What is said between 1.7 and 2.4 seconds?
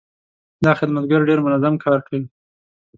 کار کوي.